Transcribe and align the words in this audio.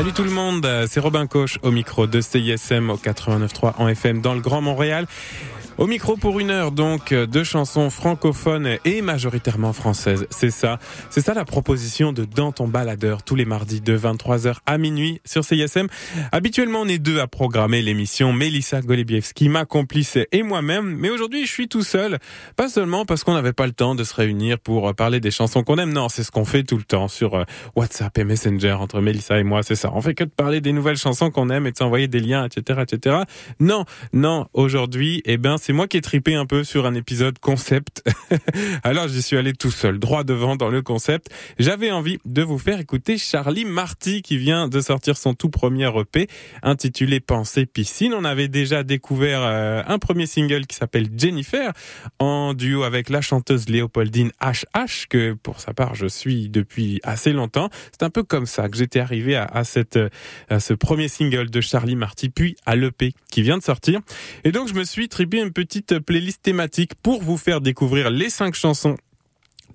Salut 0.00 0.14
tout 0.14 0.24
le 0.24 0.30
monde, 0.30 0.66
c'est 0.88 0.98
Robin 0.98 1.26
Coche 1.26 1.58
au 1.60 1.70
micro 1.70 2.06
de 2.06 2.22
CISM 2.22 2.88
au 2.88 2.96
89.3 2.96 3.74
en 3.76 3.86
FM 3.86 4.22
dans 4.22 4.32
le 4.32 4.40
Grand 4.40 4.62
Montréal. 4.62 5.06
Au 5.80 5.86
micro 5.86 6.18
pour 6.18 6.40
une 6.40 6.50
heure, 6.50 6.72
donc, 6.72 7.14
de 7.14 7.42
chansons 7.42 7.88
francophones 7.88 8.76
et 8.84 9.00
majoritairement 9.00 9.72
françaises. 9.72 10.26
C'est 10.28 10.50
ça. 10.50 10.78
C'est 11.08 11.22
ça 11.22 11.32
la 11.32 11.46
proposition 11.46 12.12
de 12.12 12.26
Dans 12.26 12.52
ton 12.52 12.68
baladeur 12.68 13.22
tous 13.22 13.34
les 13.34 13.46
mardis 13.46 13.80
de 13.80 13.96
23h 13.96 14.56
à 14.66 14.76
minuit 14.76 15.22
sur 15.24 15.42
CISM. 15.42 15.86
Habituellement, 16.32 16.82
on 16.82 16.86
est 16.86 16.98
deux 16.98 17.18
à 17.18 17.26
programmer 17.26 17.80
l'émission. 17.80 18.34
Mélissa 18.34 18.82
Golibiewski, 18.82 19.48
ma 19.48 19.64
complice 19.64 20.18
et 20.30 20.42
moi-même. 20.42 20.96
Mais 20.98 21.08
aujourd'hui, 21.08 21.46
je 21.46 21.50
suis 21.50 21.66
tout 21.66 21.82
seul. 21.82 22.18
Pas 22.56 22.68
seulement 22.68 23.06
parce 23.06 23.24
qu'on 23.24 23.32
n'avait 23.32 23.54
pas 23.54 23.66
le 23.66 23.72
temps 23.72 23.94
de 23.94 24.04
se 24.04 24.12
réunir 24.12 24.58
pour 24.58 24.94
parler 24.94 25.18
des 25.18 25.30
chansons 25.30 25.62
qu'on 25.62 25.78
aime. 25.78 25.94
Non, 25.94 26.10
c'est 26.10 26.24
ce 26.24 26.30
qu'on 26.30 26.44
fait 26.44 26.62
tout 26.62 26.76
le 26.76 26.84
temps 26.84 27.08
sur 27.08 27.36
euh, 27.36 27.44
WhatsApp 27.74 28.18
et 28.18 28.24
Messenger 28.24 28.72
entre 28.72 29.00
Mélissa 29.00 29.38
et 29.38 29.44
moi. 29.44 29.62
C'est 29.62 29.76
ça. 29.76 29.90
On 29.94 30.02
fait 30.02 30.14
que 30.14 30.24
de 30.24 30.28
parler 30.28 30.60
des 30.60 30.74
nouvelles 30.74 30.98
chansons 30.98 31.30
qu'on 31.30 31.48
aime 31.48 31.66
et 31.66 31.72
de 31.72 31.78
s'envoyer 31.78 32.06
des 32.06 32.20
liens, 32.20 32.44
etc., 32.44 32.80
etc. 32.82 33.16
Non, 33.60 33.86
non. 34.12 34.46
Aujourd'hui, 34.52 35.22
eh 35.24 35.38
ben, 35.38 35.56
c'est 35.56 35.69
c'est 35.70 35.74
moi 35.74 35.86
qui 35.86 35.98
ai 35.98 36.00
tripé 36.00 36.34
un 36.34 36.46
peu 36.46 36.64
sur 36.64 36.84
un 36.84 36.96
épisode 36.96 37.38
concept. 37.38 38.02
Alors 38.82 39.06
j'y 39.06 39.22
suis 39.22 39.36
allé 39.36 39.52
tout 39.52 39.70
seul, 39.70 40.00
droit 40.00 40.24
devant 40.24 40.56
dans 40.56 40.68
le 40.68 40.82
concept. 40.82 41.28
J'avais 41.60 41.92
envie 41.92 42.18
de 42.24 42.42
vous 42.42 42.58
faire 42.58 42.80
écouter 42.80 43.18
Charlie 43.18 43.64
Marty 43.64 44.20
qui 44.22 44.36
vient 44.36 44.66
de 44.66 44.80
sortir 44.80 45.16
son 45.16 45.34
tout 45.34 45.48
premier 45.48 45.88
EP 45.96 46.26
intitulé 46.64 47.20
Pensée 47.20 47.66
piscine. 47.66 48.14
On 48.14 48.24
avait 48.24 48.48
déjà 48.48 48.82
découvert 48.82 49.42
euh, 49.44 49.84
un 49.86 50.00
premier 50.00 50.26
single 50.26 50.66
qui 50.66 50.74
s'appelle 50.74 51.06
Jennifer 51.16 51.72
en 52.18 52.52
duo 52.52 52.82
avec 52.82 53.08
la 53.08 53.20
chanteuse 53.20 53.68
Léopoldine 53.68 54.32
HH 54.42 55.06
que 55.08 55.34
pour 55.34 55.60
sa 55.60 55.72
part 55.72 55.94
je 55.94 56.06
suis 56.06 56.48
depuis 56.48 56.98
assez 57.04 57.32
longtemps. 57.32 57.70
C'est 57.92 58.02
un 58.02 58.10
peu 58.10 58.24
comme 58.24 58.46
ça 58.46 58.68
que 58.68 58.76
j'étais 58.76 58.98
arrivé 58.98 59.36
à, 59.36 59.62
cette 59.62 60.00
à 60.48 60.58
ce 60.58 60.74
premier 60.74 61.06
single 61.06 61.48
de 61.48 61.60
Charlie 61.60 61.94
Marty 61.94 62.28
puis 62.28 62.56
à 62.66 62.74
l'EP 62.74 63.14
qui 63.30 63.42
vient 63.42 63.56
de 63.56 63.62
sortir. 63.62 64.00
Et 64.42 64.50
donc 64.50 64.66
je 64.66 64.74
me 64.74 64.82
suis 64.82 65.08
tripé 65.08 65.40
un 65.40 65.50
peu 65.50 65.59
petite 65.60 65.98
playlist 65.98 66.40
thématique 66.40 66.94
pour 66.94 67.22
vous 67.22 67.36
faire 67.36 67.60
découvrir 67.60 68.08
les 68.08 68.30
cinq 68.30 68.54
chansons 68.54 68.96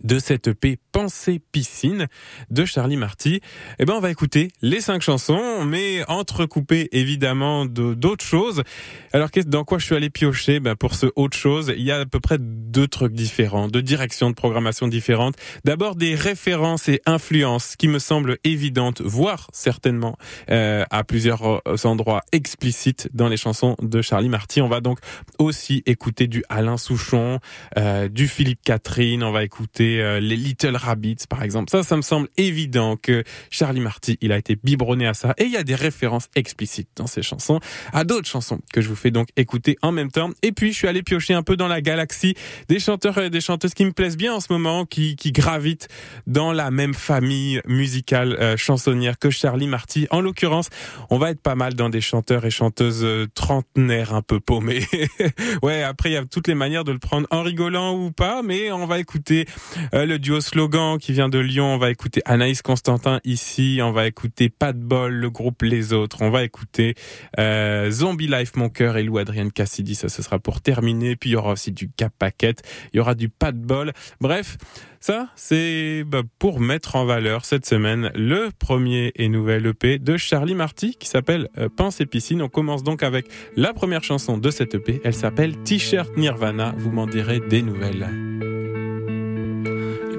de 0.04 0.20
cette 0.20 0.48
EP 0.48 0.78
Pensée 0.92 1.42
piscine 1.52 2.08
de 2.50 2.64
Charlie 2.64 2.96
Marty. 2.96 3.42
Eh 3.80 3.86
ben, 3.86 3.96
on 3.96 4.00
va 4.00 4.12
écouter 4.12 4.50
les 4.62 4.80
cinq 4.80 5.02
chansons, 5.02 5.66
mais 5.66 6.04
entrecoupées 6.08 6.88
évidemment 6.94 7.66
d'autres 7.66 8.24
choses. 8.24 8.64
Alors, 9.12 9.30
dans 9.46 9.66
quoi 9.66 9.78
je 9.78 9.86
suis 9.86 9.96
allé 9.96 10.10
piocher? 10.10 10.60
Ben, 10.60 10.76
Pour 10.76 10.96
ce 10.96 11.08
autre 11.16 11.38
chose, 11.38 11.74
il 11.76 11.84
y 11.84 11.92
a 11.92 12.00
à 12.00 12.06
peu 12.06 12.20
près 12.20 12.38
deux 12.40 12.88
trucs 12.88 13.14
différents, 13.14 13.68
deux 13.68 13.82
directions 13.82 14.30
de 14.30 14.36
programmation 14.36 14.88
différentes. 14.88 15.36
D'abord, 15.66 15.96
des 15.96 16.16
références 16.16 16.88
et 16.88 17.02
influences 17.06 17.76
qui 17.76 17.88
me 17.88 18.00
semblent 18.00 18.38
évidentes, 18.44 19.02
voire 19.02 19.50
certainement 19.52 20.18
euh, 20.50 20.86
à 20.90 21.04
plusieurs 21.04 21.62
euh, 21.68 21.76
endroits 21.84 22.22
explicites 22.32 23.10
dans 23.14 23.28
les 23.28 23.38
chansons 23.38 23.76
de 23.82 24.02
Charlie 24.02 24.30
Marty. 24.30 24.62
On 24.62 24.70
va 24.70 24.82
donc 24.82 25.00
aussi 25.40 25.84
écouter 25.86 26.28
du 26.28 26.44
Alain 26.50 26.78
Souchon, 26.78 27.40
euh, 27.78 28.08
du 28.08 28.28
Philippe 28.28 28.62
Catherine, 28.64 29.24
on 29.24 29.32
va 29.32 29.44
écouter 29.44 29.85
euh, 29.86 30.20
les 30.20 30.36
Little 30.36 30.76
Rabbits 30.76 31.26
par 31.30 31.44
exemple. 31.44 31.70
Ça, 31.70 31.84
ça 31.84 31.96
me 31.96 32.02
semble 32.02 32.28
évident 32.38 32.98
que 32.98 33.24
Charlie 33.50 33.80
Marty, 33.80 34.18
il 34.22 34.32
a 34.32 34.38
été 34.38 34.58
biberonné 34.62 35.08
à 35.08 35.14
ça. 35.14 35.34
Et 35.38 35.46
il 35.46 35.52
y 35.52 35.58
a 35.58 35.64
des 35.64 35.76
références 35.76 36.30
explicites 36.36 36.90
dans 36.96 37.08
ses 37.08 37.22
chansons 37.22 37.60
à 37.94 38.04
d'autres 38.04 38.28
chansons 38.28 38.60
que 38.74 38.82
je 38.82 38.90
vous 38.90 38.96
fais 38.96 39.12
donc 39.12 39.30
écouter 39.36 39.78
en 39.82 39.92
même 39.92 40.12
temps. 40.12 40.30
Et 40.42 40.52
puis, 40.52 40.72
je 40.72 40.78
suis 40.78 40.88
allé 40.88 41.04
piocher 41.04 41.34
un 41.34 41.44
peu 41.44 41.58
dans 41.58 41.68
la 41.68 41.82
galaxie 41.82 42.36
des 42.70 42.80
chanteurs 42.80 43.18
et 43.20 43.30
des 43.30 43.42
chanteuses 43.42 43.74
qui 43.74 43.86
me 43.86 43.92
plaisent 43.92 44.18
bien 44.18 44.34
en 44.34 44.40
ce 44.40 44.52
moment, 44.52 44.86
qui, 44.86 45.16
qui 45.16 45.32
gravitent 45.32 45.88
dans 46.28 46.52
la 46.52 46.72
même 46.72 46.94
famille 46.94 47.62
musicale 47.66 48.34
euh, 48.40 48.58
chansonnière 48.58 49.20
que 49.20 49.30
Charlie 49.30 49.68
Marty. 49.68 50.08
En 50.12 50.22
l'occurrence, 50.22 50.70
on 51.10 51.18
va 51.18 51.32
être 51.32 51.42
pas 51.42 51.56
mal 51.56 51.74
dans 51.74 51.90
des 51.90 52.02
chanteurs 52.02 52.46
et 52.46 52.52
chanteuses 52.52 53.04
euh, 53.04 53.28
trentenaires 53.34 54.14
un 54.14 54.22
peu 54.22 54.40
paumés. 54.40 54.86
ouais, 55.64 55.84
après, 55.84 56.10
il 56.10 56.14
y 56.14 56.18
a 56.18 56.26
toutes 56.26 56.48
les 56.48 56.56
manières 56.56 56.84
de 56.84 56.92
le 56.92 57.00
prendre 57.00 57.28
en 57.32 57.44
rigolant 57.44 57.96
ou 57.96 58.12
pas, 58.12 58.42
mais 58.42 58.72
on 58.72 58.86
va 58.86 59.00
écouter 59.00 59.46
euh, 59.94 60.06
le 60.06 60.20
duo 60.20 60.42
Slogan 60.42 60.98
qui 60.98 61.14
vient 61.14 61.30
de 61.30 61.40
Lyon, 61.40 61.66
on 61.66 61.78
va 61.78 61.92
écouter 61.92 62.22
Anaïs 62.26 62.62
Constantin 62.62 63.20
ici, 63.24 63.80
on 63.82 63.92
va 63.92 64.08
écouter 64.08 64.50
Pas 64.50 64.74
de 64.74 64.80
bol, 64.80 65.14
le 65.14 65.30
groupe 65.30 65.62
Les 65.62 65.94
Autres, 65.94 66.22
on 66.22 66.30
va 66.30 66.44
écouter 66.44 66.96
euh, 67.40 67.90
Zombie 67.92 68.28
Life 68.28 68.56
Mon 68.56 68.70
Cœur 68.70 68.98
et 68.98 69.04
Lou 69.04 69.18
Adrienne 69.18 69.52
Cassidy, 69.52 69.96
ça 69.96 70.10
ce 70.10 70.22
sera 70.22 70.40
pour 70.40 70.62
terminer, 70.62 71.16
puis 71.16 71.32
il 71.32 71.34
y 71.34 71.36
aura 71.36 71.52
aussi 71.52 71.72
du 71.72 71.90
Cap 71.90 72.14
Paquette, 72.18 72.64
il 72.94 72.98
y 72.98 73.00
aura 73.00 73.16
du 73.16 73.30
Pas 73.30 73.52
de 73.52 73.58
bol, 73.58 73.94
bref, 74.22 74.58
ça 75.00 75.30
c'est 75.36 76.04
bah, 76.06 76.22
pour 76.40 76.60
mettre 76.60 76.96
en 76.96 77.06
valeur 77.06 77.46
cette 77.46 77.66
semaine 77.66 78.12
le 78.16 78.50
premier 78.58 79.12
et 79.16 79.30
nouvel 79.30 79.66
EP 79.68 80.00
de 80.00 80.18
Charlie 80.18 80.56
Marty 80.56 80.96
qui 81.00 81.08
s'appelle 81.08 81.50
euh, 81.58 81.70
Pense 81.76 82.02
et 82.02 82.06
Piscine. 82.06 82.42
On 82.42 82.50
commence 82.50 82.84
donc 82.84 83.04
avec 83.04 83.28
la 83.56 83.74
première 83.74 84.04
chanson 84.04 84.38
de 84.38 84.50
cette 84.50 84.76
EP, 84.76 85.02
elle 85.04 85.14
s'appelle 85.14 85.58
T-shirt 85.64 86.16
Nirvana, 86.18 86.74
vous 86.78 86.92
m'en 86.92 87.08
direz 87.08 87.40
des 87.40 87.62
nouvelles 87.62 88.55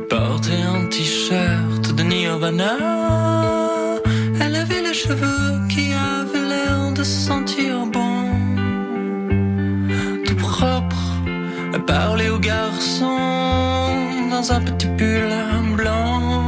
portait 0.09 0.62
un 0.62 0.87
t-shirt 0.87 1.94
de 1.94 2.03
Nirvana. 2.03 2.77
Elle 4.41 4.56
avait 4.56 4.83
les 4.83 4.94
cheveux 4.94 5.61
qui 5.69 5.93
avaient 5.93 6.49
l'air 6.53 6.93
de 6.94 7.03
sentir 7.03 7.87
bon. 7.87 8.31
Tout 10.27 10.37
propre, 10.37 11.03
elle 11.75 11.84
parlait 11.84 12.31
aux 12.31 12.39
garçons 12.39 13.17
dans 14.31 14.53
un 14.53 14.61
petit 14.61 14.89
pull 14.99 15.33
blanc. 15.77 16.47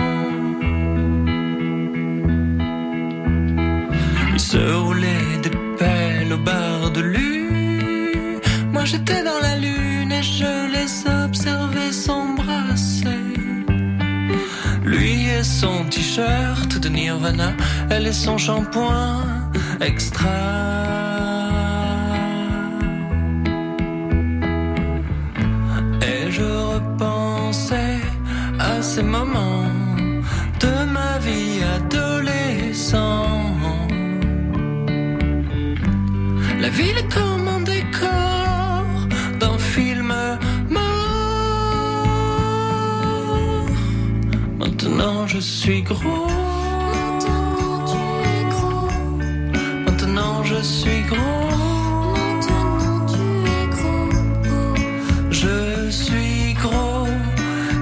Il 4.34 4.40
se 4.40 4.62
roulait 4.82 5.36
des 5.42 5.54
pelles 5.78 6.32
au 6.32 6.38
bar 6.38 6.90
de 6.92 7.00
lui. 7.00 8.40
Moi 8.72 8.84
j'étais 8.84 9.22
dans 9.24 9.40
la 9.42 9.56
lune 9.56 10.12
et 10.12 10.22
je 10.22 10.52
les 10.74 10.90
observais 11.24 11.92
s'embrasser. 11.92 13.27
Lui 14.98 15.28
et 15.28 15.44
son 15.44 15.84
t-shirt 15.84 16.76
de 16.80 16.88
Nirvana, 16.88 17.52
elle 17.88 18.08
et 18.08 18.12
son 18.12 18.36
shampoing 18.36 19.22
extra. 19.80 20.28
Et 26.02 26.32
je 26.32 26.48
repensais 26.72 28.00
à 28.58 28.82
ces 28.82 29.04
moments 29.04 29.70
de 30.58 30.72
ma 30.96 31.18
vie 31.18 31.60
adolescent. 31.76 33.26
La 36.60 36.70
ville 36.70 36.98
est 36.98 37.12
comme 37.14 37.46
un 37.46 37.60
décor 37.60 38.37
Maintenant 44.58 45.26
je 45.28 45.38
suis 45.38 45.82
gros. 45.82 46.26
Maintenant 46.92 47.84
tu 47.90 48.00
es 48.34 48.44
gros. 48.54 48.88
Maintenant 49.86 50.42
je 50.42 50.60
suis 50.62 51.02
gros. 51.02 51.48
Maintenant 52.16 53.06
tu 53.12 53.24
es 53.56 53.66
gros. 53.76 54.74
Je 55.30 55.90
suis 55.90 56.54
gros. 56.54 57.06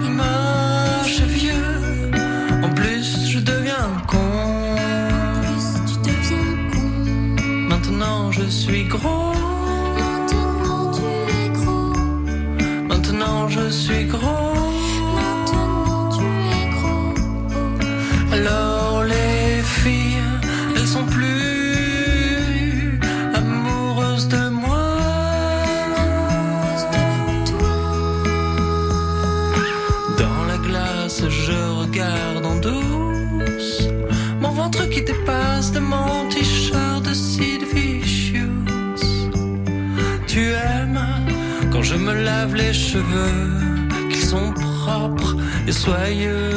Il 0.05 0.11
marche 0.11 1.21
vieux. 1.23 1.81
En 2.63 2.69
plus 2.75 3.27
je 3.31 3.39
deviens 3.39 3.91
con. 4.07 4.77
Plus 5.41 5.67
tu 5.87 6.11
deviens 6.11 6.53
con. 6.73 6.89
Maintenant 7.71 8.31
je 8.33 8.47
suis 8.49 8.85
gros. 8.85 9.33
Maintenant 9.99 10.93
tu 10.93 11.07
es 11.41 11.49
gros. 11.59 11.95
Maintenant 12.89 13.49
je 13.49 13.71
suis 13.71 14.05
gros. 14.05 14.46
Soyeux. 45.87 46.56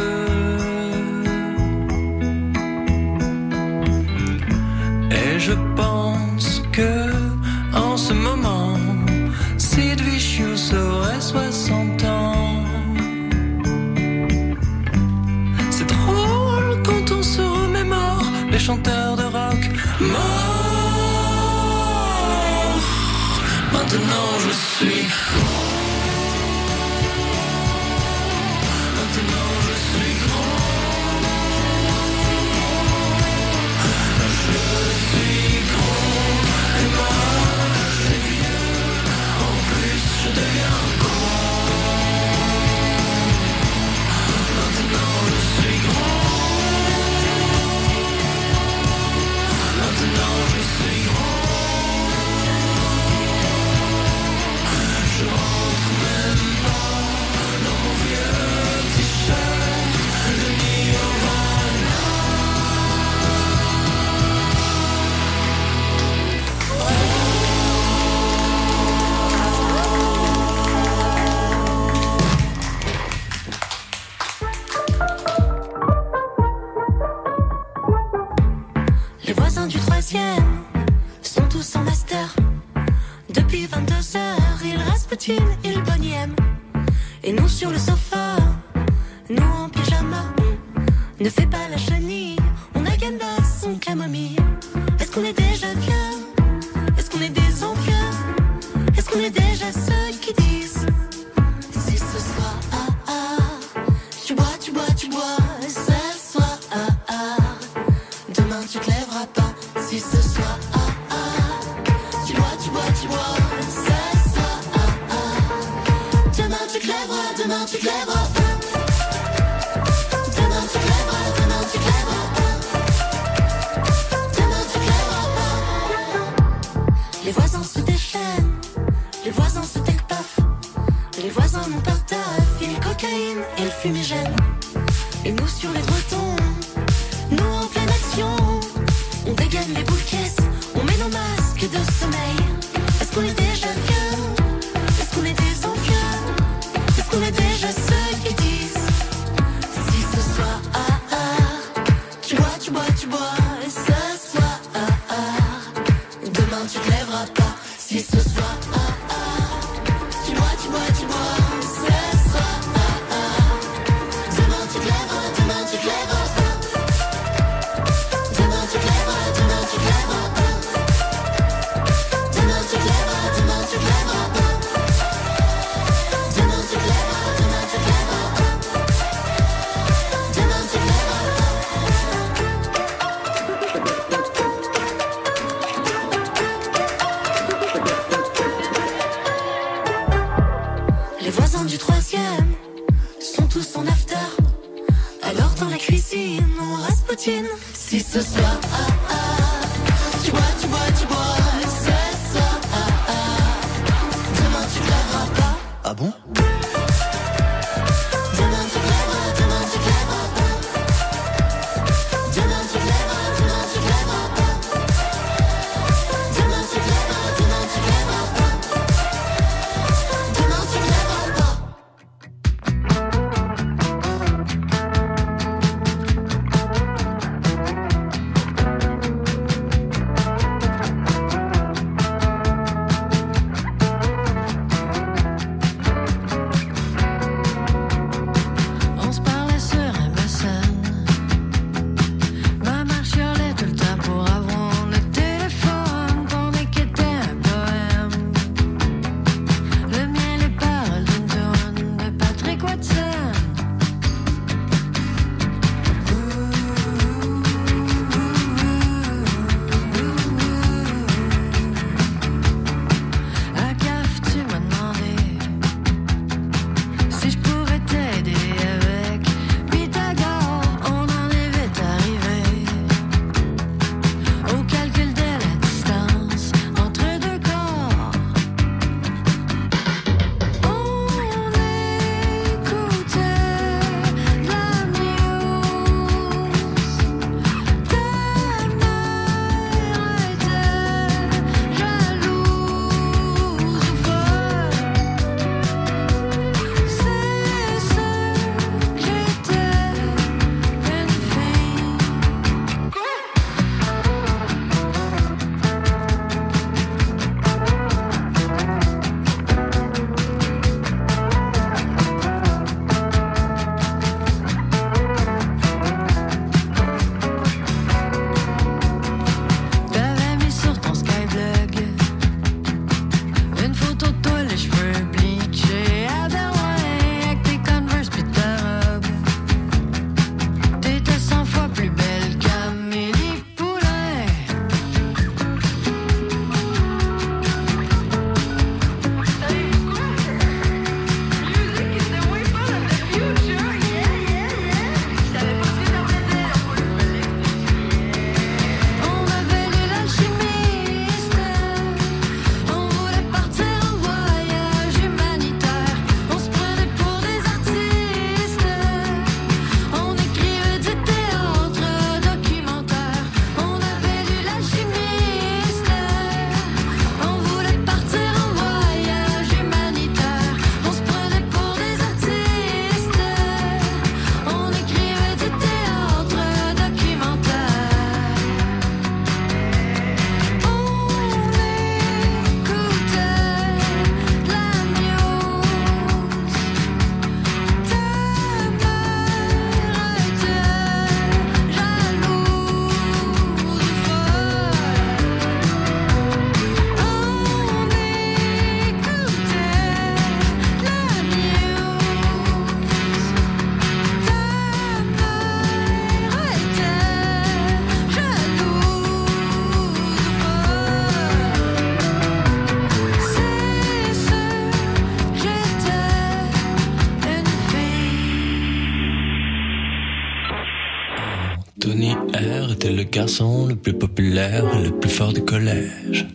Plus 423.90 423.98
populaire 423.98 424.66
le 424.84 424.92
plus 424.92 425.10
fort 425.10 425.34
du 425.34 425.42
collège. 425.44 426.28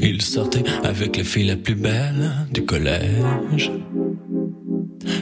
Il 0.00 0.20
sortait 0.20 0.64
avec 0.84 1.16
la 1.16 1.24
fille 1.24 1.46
la 1.46 1.56
plus 1.56 1.74
belle 1.74 2.46
du 2.52 2.64
collège. 2.64 3.70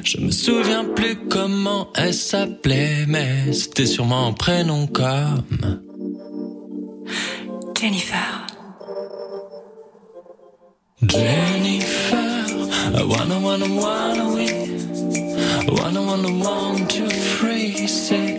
Je 0.03 0.19
me 0.19 0.31
souviens 0.33 0.85
plus 0.85 1.17
comment 1.29 1.89
elle 1.95 2.15
s'appelait, 2.15 3.07
mais 3.07 3.53
c'était 3.53 3.87
sûrement 3.87 4.27
un 4.27 4.33
prénom 4.33 4.89
comme 4.89 5.45
Jennifer. 7.79 8.47
Jennifer. 11.03 12.17
I 12.95 13.03
wanna, 13.05 13.39
wanna, 13.39 13.67
wanna, 13.67 14.35
we. 14.35 14.51
Wanna, 15.69 16.03
wanna, 16.03 16.33
one, 16.45 16.87
two, 16.89 17.09
three, 17.09 17.87
say, 17.87 18.36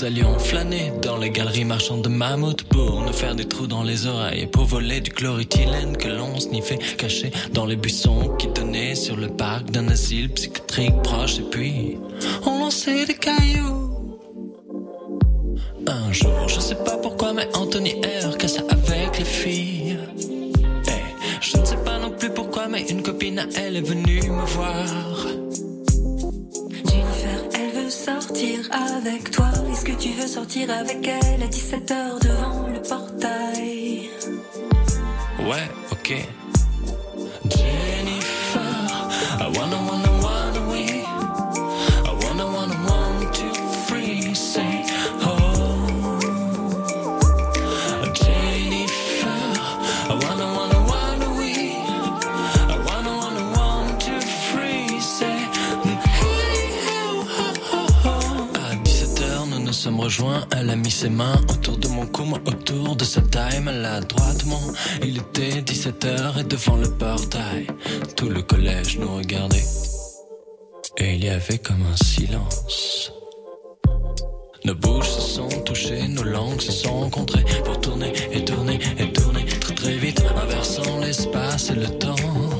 Nous 0.00 0.06
allions 0.06 0.38
flâner 0.38 0.92
dans 1.02 1.18
les 1.18 1.28
galeries 1.28 1.66
marchandes 1.66 2.00
de 2.00 2.08
mammouth 2.08 2.62
pour 2.62 3.02
nous 3.02 3.12
faire 3.12 3.34
des 3.34 3.44
trous 3.44 3.66
dans 3.66 3.82
les 3.82 4.06
oreilles 4.06 4.42
et 4.42 4.46
pour 4.46 4.64
voler 4.64 5.02
du 5.02 5.10
chlorithylène 5.10 5.94
que 5.98 6.08
l'on 6.08 6.40
sniffait 6.40 6.78
caché 6.96 7.30
dans 7.52 7.66
les 7.66 7.76
buissons 7.76 8.34
qui 8.38 8.46
donnaient 8.48 8.94
sur 8.94 9.16
le 9.16 9.28
parc 9.28 9.70
d'un 9.70 9.88
asile 9.88 10.32
psychiatrique 10.32 11.02
proche 11.02 11.40
et 11.40 11.42
puis 11.42 11.98
on 12.46 12.60
lançait 12.60 13.04
des 13.04 13.14
cailloux. 13.14 14.16
Un 15.86 16.12
jour, 16.12 16.48
je 16.48 16.60
sais 16.60 16.76
pas 16.76 16.96
pourquoi, 16.96 17.34
mais 17.34 17.48
Anthony 17.54 17.96
R. 18.24 18.38
cassa 18.38 18.62
avec 18.70 19.18
les 19.18 19.24
filles. 19.26 19.98
Eh, 20.88 20.90
je 21.42 21.58
ne 21.58 21.64
sais 21.66 21.76
pas 21.76 21.98
non 21.98 22.12
plus 22.12 22.30
pourquoi, 22.30 22.68
mais 22.68 22.88
une 22.88 23.02
copine 23.02 23.40
à 23.40 23.44
elle 23.54 23.76
est 23.76 23.86
venue 23.86 24.22
me 24.30 24.46
voir. 24.46 25.26
Sortir 27.90 28.68
avec 28.70 29.32
toi. 29.32 29.48
Est-ce 29.72 29.84
que 29.84 29.90
tu 29.90 30.10
veux 30.10 30.28
sortir 30.28 30.70
avec 30.70 31.08
elle 31.08 31.42
à 31.42 31.48
17h 31.48 32.22
devant 32.22 32.68
le 32.68 32.80
portail? 32.80 34.08
Ouais, 35.40 35.68
ok. 35.90 36.14
Ses 61.00 61.08
mains 61.08 61.40
autour 61.48 61.78
de 61.78 61.88
mon 61.88 62.04
cou, 62.04 62.24
moi 62.24 62.38
autour 62.44 62.94
de 62.94 63.04
sa 63.04 63.22
taille, 63.22 63.60
maladroitement. 63.62 64.60
Il 65.02 65.16
était 65.16 65.62
17h 65.62 66.40
et 66.40 66.44
devant 66.44 66.76
le 66.76 66.90
portail, 66.90 67.66
tout 68.16 68.28
le 68.28 68.42
collège 68.42 68.98
nous 68.98 69.16
regardait. 69.16 69.64
Et 70.98 71.14
il 71.14 71.24
y 71.24 71.30
avait 71.30 71.56
comme 71.56 71.82
un 71.90 71.96
silence. 71.96 73.14
Nos 74.66 74.74
bouches 74.74 75.08
se 75.08 75.22
sont 75.22 75.48
touchées, 75.64 76.06
nos 76.06 76.22
langues 76.22 76.60
se 76.60 76.72
sont 76.72 77.00
rencontrées 77.00 77.46
pour 77.64 77.80
tourner 77.80 78.12
et 78.30 78.44
tourner 78.44 78.78
et 78.98 79.10
tourner 79.10 79.46
très 79.46 79.74
très 79.74 79.96
vite, 79.96 80.22
inversant 80.36 80.98
l'espace 80.98 81.70
et 81.70 81.76
le 81.76 81.88
temps. 81.98 82.59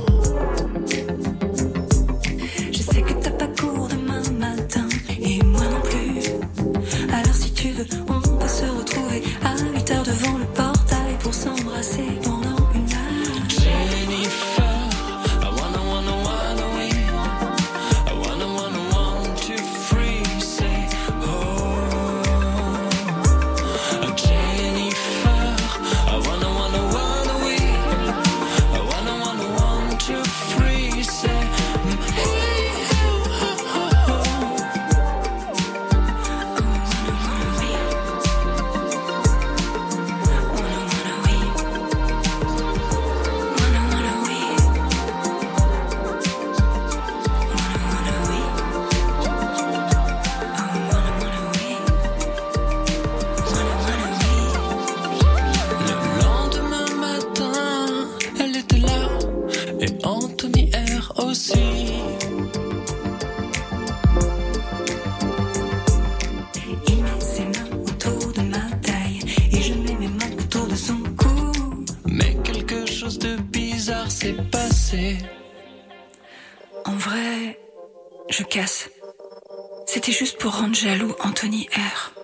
En 76.85 76.97
vrai, 76.97 77.59
je 78.29 78.43
casse. 78.43 78.91
C'était 79.87 80.13
juste 80.13 80.39
pour 80.39 80.59
rendre 80.59 80.75
jaloux 80.75 81.15
Anthony 81.21 81.69
R. 81.75 82.20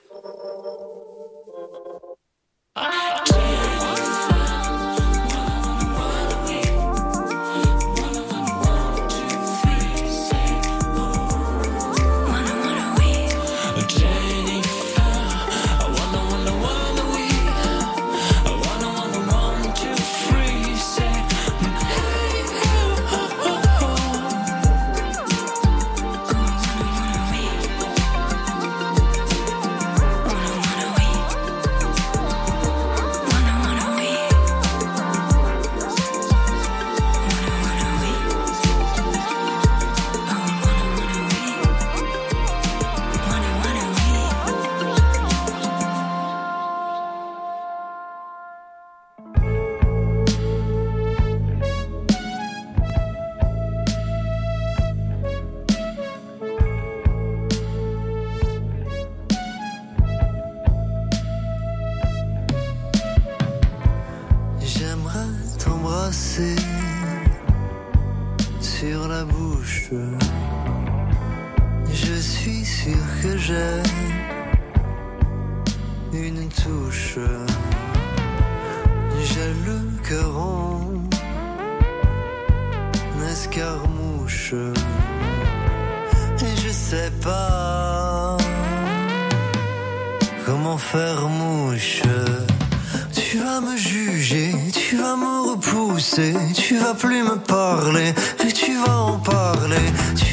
Ch 99.76 100.25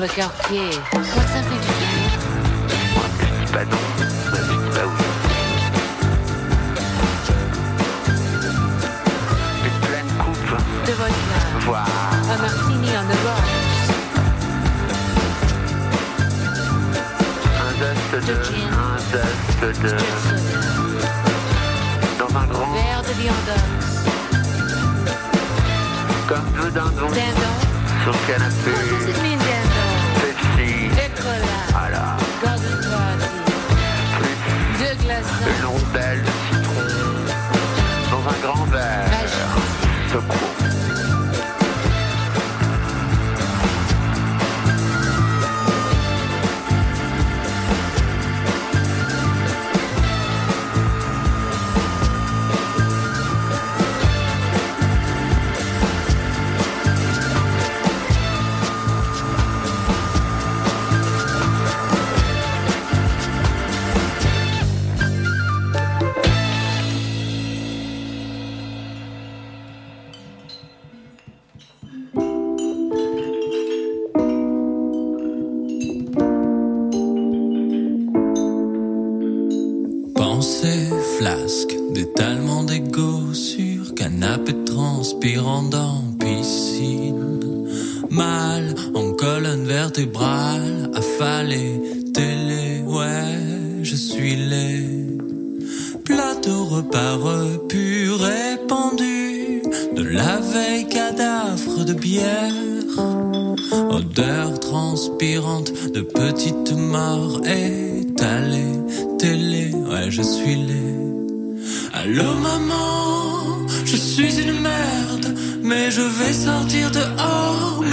le 0.00 0.08
quartier. 0.08 0.70
Moi, 0.94 1.02
ça 1.04 1.42
fait 1.42 1.60
du 1.60 1.72
bien. 1.78 2.00
Moi, 2.94 3.04
dis 3.20 3.52
pas 3.52 3.64
non, 3.66 3.82
me 3.98 4.38
dis 4.48 4.60
pas 4.74 4.86
oui. 4.86 5.04
Une 9.66 9.78
pleine 9.86 10.10
coupe. 10.18 10.52
De 10.86 10.92
vodka. 10.92 11.38
Voir. 11.66 11.86
Un 12.32 12.38
martini 12.38 12.90
en 12.96 13.04
the 13.04 13.16
Un 17.60 17.72
zeste 17.78 18.26
de. 18.26 18.34
Un 18.72 18.98
zeste 19.12 19.64
de... 19.82 19.90
Dans 22.18 22.32
un 22.38 22.46
grand... 22.46 22.72
Verre 22.72 23.02
de 23.02 23.12
viande. 23.20 23.52
Comme 26.26 26.48
peu 26.52 26.70
dindons. 26.70 27.12
Sur 28.02 28.12
le 28.12 28.18
canapé. 28.26 28.72
Oh, 28.72 29.69
un 38.30 38.40
grand 38.40 38.64
verre. 38.66 39.09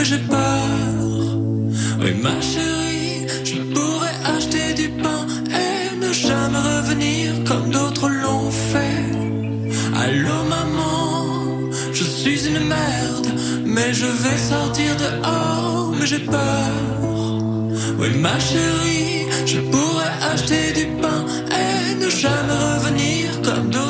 j'ai 0.10 0.20
peur. 0.20 1.38
Oui, 2.00 2.13
ma 2.24 2.39
chérie, 2.39 3.28
je 3.43 3.58
pourrais 3.74 4.15
acheter 4.36 4.74
du 4.74 4.88
pain 5.04 5.22
et 5.63 5.96
ne 5.98 6.13
jamais 6.13 6.62
revenir 6.72 7.43
comme 7.46 7.70
d'autres 7.72 8.08
l'ont 8.08 8.50
fait. 8.50 9.04
Allô, 10.04 10.38
maman, 10.56 11.26
je 11.91 12.04
suis 12.04 12.48
une 12.48 12.62
merde, 12.76 13.28
mais 13.65 13.91
je 13.91 14.06
vais 14.06 14.38
sortir 14.38 14.96
dehors, 14.96 15.91
mais 16.00 16.06
j'ai 16.06 16.20
peur. 16.20 16.72
Oui, 18.00 18.10
ma 18.26 18.39
chérie, 18.39 19.26
je 19.46 19.60
pourrais 19.72 20.13
acheter 20.32 20.72
du 20.80 20.86
pain 21.02 21.22
et 21.63 21.96
ne 22.02 22.10
jamais 22.10 22.58
revenir 22.72 23.41
comme 23.41 23.70
d'autres 23.70 23.87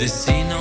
dessine 0.00 0.54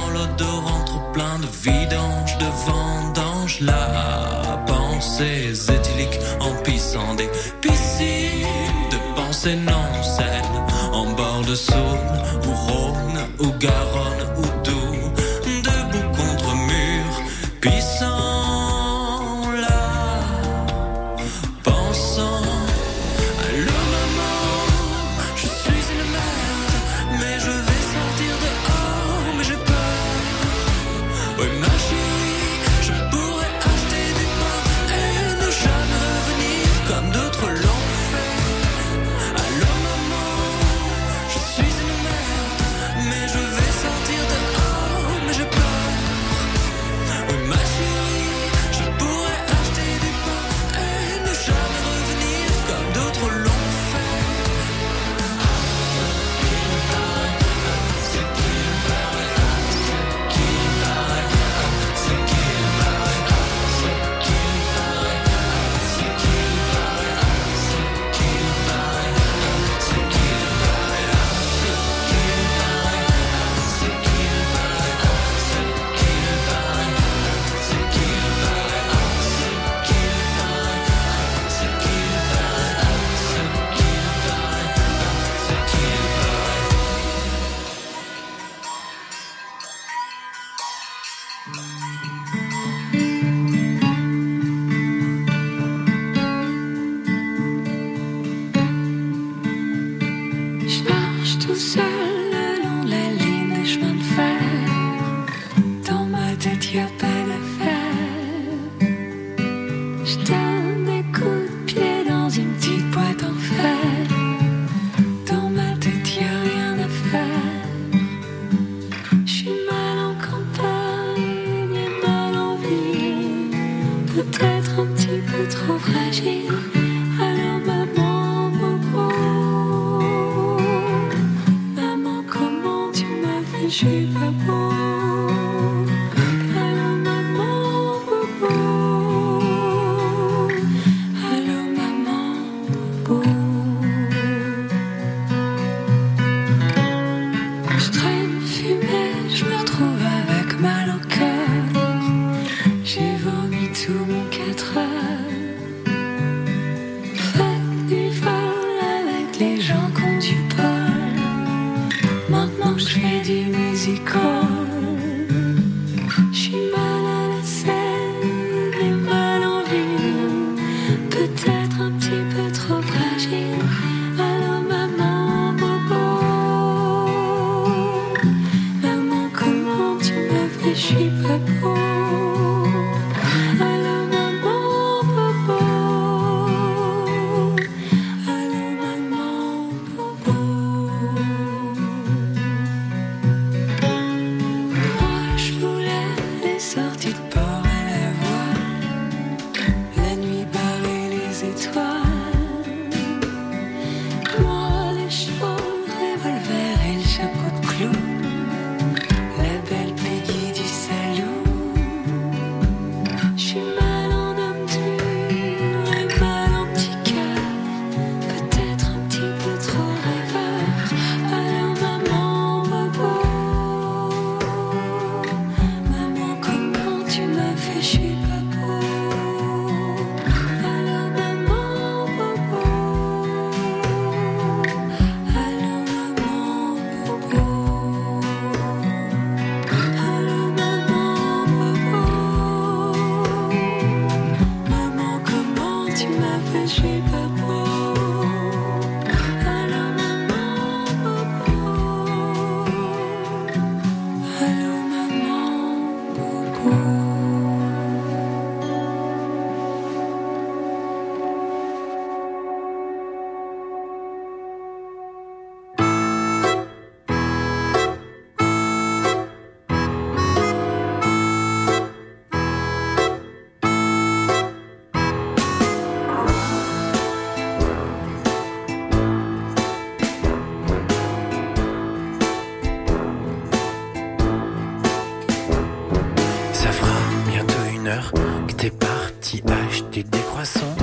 t'es 288.59 288.71
parti 288.71 289.41
acheter 289.69 290.03
des 290.03 290.19
croissants. 290.19 290.75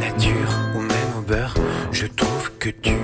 Nature 0.00 0.52
ou 0.74 0.80
même 0.80 1.12
au 1.18 1.20
beurre, 1.20 1.54
je 1.92 2.06
trouve 2.06 2.50
que 2.58 2.70
tu 2.70 2.94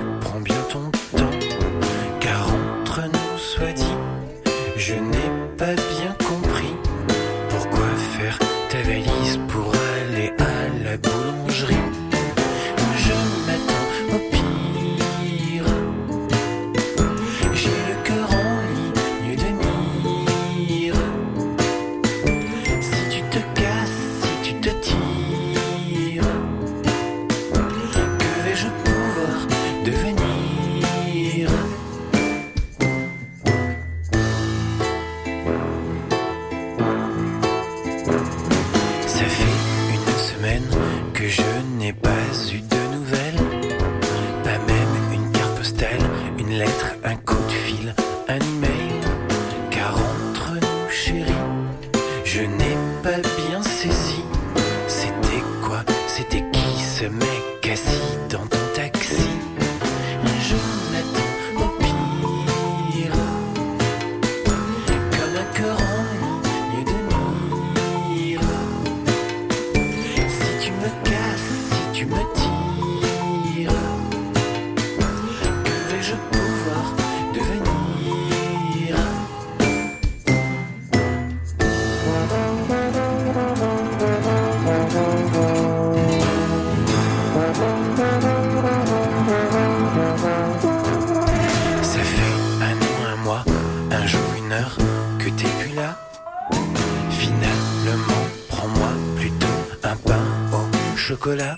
pain 99.95 100.25
au 100.53 100.97
chocolat. 100.97 101.57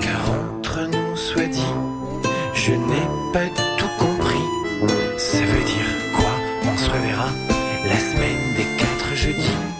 Car 0.00 0.30
entre 0.30 0.80
nous 0.86 1.16
soit 1.16 1.46
dit, 1.46 1.74
je 2.54 2.72
n'ai 2.72 3.06
pas 3.32 3.48
tout 3.78 3.90
compris. 3.98 4.46
Ça 5.18 5.38
veut 5.38 5.64
dire 5.64 5.90
quoi? 6.16 6.30
On 6.72 6.76
se 6.76 6.90
reverra 6.90 7.28
la 7.86 7.98
semaine 7.98 8.54
des 8.56 8.66
quatre 8.78 9.14
jeudis. 9.14 9.73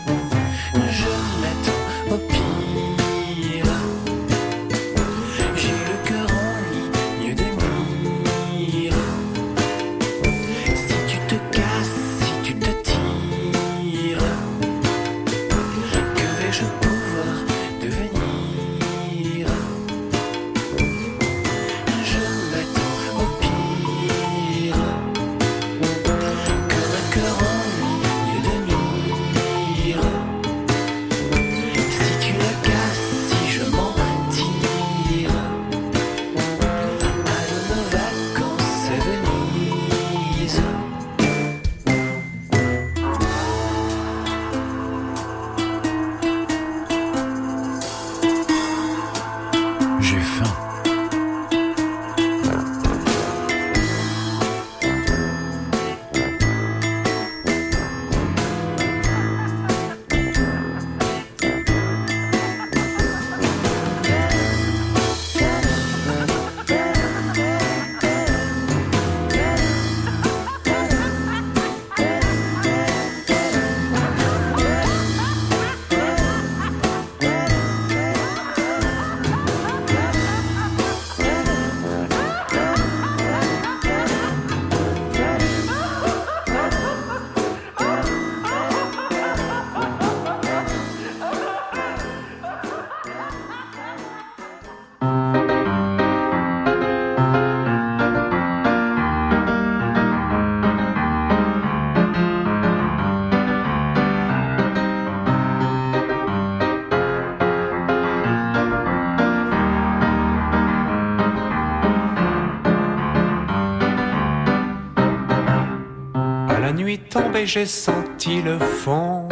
Tombée, 117.35 117.47
j'ai 117.47 117.67
senti 117.67 118.43
le 118.43 118.59
fond. 118.59 119.29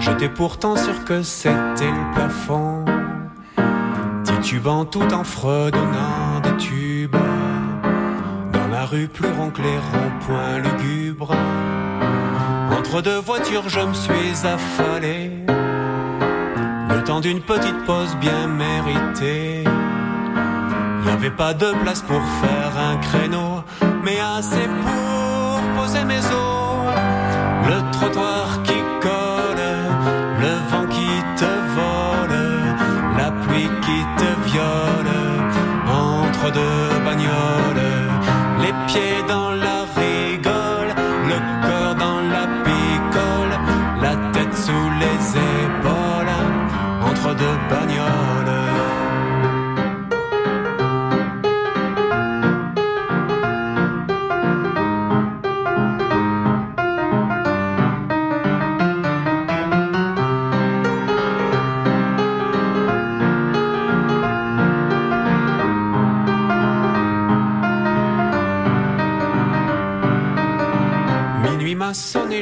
J'étais 0.00 0.28
pourtant 0.28 0.76
sûr 0.76 1.04
que 1.04 1.22
c'était 1.22 1.90
le 1.90 2.14
plafond. 2.14 2.84
Titubant 4.24 4.84
tout 4.84 5.12
en 5.12 5.24
fredonnant 5.24 6.40
des 6.42 6.56
tubes. 6.56 7.16
Dans 8.52 8.68
la 8.68 8.84
rue, 8.84 9.08
plus 9.08 9.30
roncle 9.30 9.62
les 9.62 9.78
ronds-points 9.78 10.58
lugubres. 10.58 11.34
Entre 12.78 13.02
deux 13.02 13.20
voitures, 13.20 13.68
je 13.68 13.80
me 13.80 13.94
suis 13.94 14.46
affalé. 14.46 15.30
Le 16.90 17.02
temps 17.04 17.20
d'une 17.20 17.40
petite 17.40 17.84
pause 17.86 18.16
bien 18.20 18.46
méritée. 18.46 19.64
Y 21.06 21.10
avait 21.10 21.30
pas 21.30 21.54
de 21.54 21.72
place 21.82 22.02
pour 22.02 22.20
faire 22.42 22.72
un 22.78 22.96
créneau, 22.98 23.62
mais 24.04 24.18
assez 24.20 24.68
pour 24.82 25.82
poser 25.82 26.04
mes 26.04 26.18
os. 26.18 26.57
Le 27.68 27.78
trottoir 27.92 28.62
qui 28.62 28.78
colle, 29.00 29.68
le 30.44 30.52
vent 30.70 30.86
qui 30.94 31.10
te 31.40 31.52
vole, 31.76 32.40
la 33.20 33.30
pluie 33.42 33.70
qui 33.84 33.98
te 34.20 34.30
viole, 34.48 35.14
entre 35.86 36.50
deux 36.50 37.04
bagnoles, 37.04 37.88
les 38.62 38.74
pieds 38.86 39.22
dans 39.28 39.47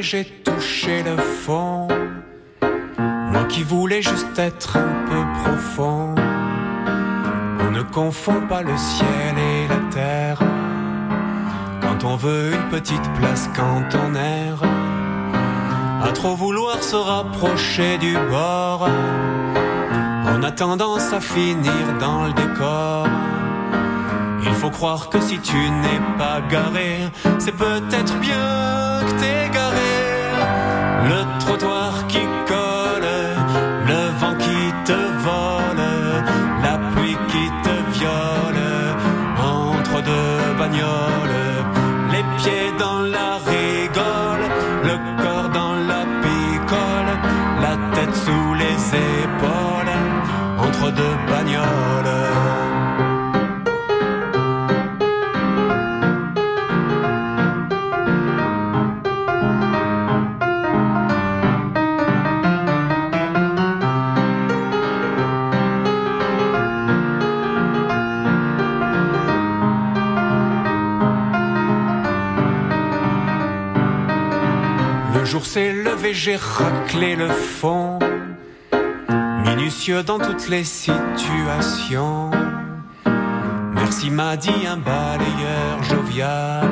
j'ai 0.09 0.23
touché 0.23 1.03
le 1.03 1.17
fond. 1.17 1.89
Moi 3.31 3.43
qui 3.49 3.63
voulais 3.63 4.01
juste 4.01 4.39
être 4.39 4.77
un 4.77 4.93
peu 5.09 5.21
profond. 5.41 6.15
On 7.59 7.71
ne 7.71 7.81
confond 7.81 8.41
pas 8.47 8.61
le 8.61 8.77
ciel 8.77 9.35
et 9.37 9.67
la 9.67 9.81
terre. 9.91 10.39
Quand 11.81 12.05
on 12.05 12.15
veut 12.15 12.53
une 12.53 12.69
petite 12.69 13.07
place, 13.19 13.49
quand 13.53 13.89
on 14.03 14.15
erre. 14.15 14.63
À 16.07 16.11
trop 16.13 16.35
vouloir 16.35 16.81
se 16.81 16.95
rapprocher 16.95 17.97
du 17.97 18.13
bord. 18.29 18.87
On 20.31 20.41
a 20.41 20.51
tendance 20.51 21.11
à 21.11 21.19
finir 21.19 21.83
dans 21.99 22.27
le 22.27 22.31
décor. 22.31 23.07
Il 24.45 24.53
faut 24.53 24.69
croire 24.69 25.09
que 25.09 25.19
si 25.19 25.37
tu 25.39 25.57
n'es 25.57 26.01
pas 26.17 26.39
garé, 26.49 27.09
c'est 27.39 27.57
peut-être 27.57 28.17
bien 28.19 29.01
que 29.05 29.19
t'es 29.19 29.49
garé. 29.53 29.86
Le 31.09 31.39
trottoir 31.39 32.05
qui 32.07 32.19
colle, 32.51 33.13
le 33.91 34.01
vent 34.19 34.35
qui 34.43 34.61
te 34.83 34.99
vole, 35.25 35.85
la 36.61 36.77
pluie 36.91 37.17
qui 37.31 37.45
te 37.63 37.75
viole, 37.97 38.63
entre 39.39 40.01
deux 40.03 40.53
bagnoles, 40.59 41.39
les 42.11 42.25
pieds 42.37 42.71
dans 42.77 43.01
la 43.17 43.29
rigole, 43.51 44.45
le 44.89 44.95
corps 45.23 45.49
dans 45.49 45.75
la 45.91 46.03
picole, 46.23 47.11
la 47.61 47.75
tête 47.95 48.15
sous 48.25 48.53
les 48.63 48.77
épaules, 49.23 49.95
entre 50.57 50.91
deux 50.91 51.17
bagnoles. 51.31 52.16
Jour 75.27 75.45
s'est 75.45 75.73
levé, 75.73 76.13
j'ai 76.13 76.37
raclé 76.37 77.17
le 77.17 77.27
fond, 77.27 77.99
minutieux 79.45 80.01
dans 80.01 80.19
toutes 80.19 80.47
les 80.47 80.63
situations. 80.63 82.31
Merci 83.73 84.09
m'a 84.09 84.37
dit 84.37 84.65
un 84.65 84.77
balayeur 84.77 85.83
jovial, 85.83 86.69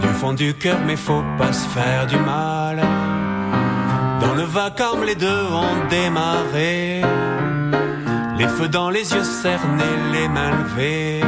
du 0.00 0.08
fond 0.08 0.34
du 0.34 0.54
cœur, 0.54 0.78
mais 0.86 0.94
faut 0.94 1.24
pas 1.36 1.52
se 1.52 1.66
faire 1.68 2.06
du 2.06 2.16
mal. 2.16 2.80
Dans 4.20 4.34
le 4.34 4.44
vacarme, 4.44 5.04
les 5.04 5.16
deux 5.16 5.44
ont 5.50 5.88
démarré, 5.90 7.02
les 8.38 8.48
feux 8.48 8.68
dans 8.68 8.90
les 8.90 9.12
yeux 9.12 9.24
cernés, 9.24 9.96
les 10.12 10.28
mains 10.28 10.50
levées. 10.50 11.22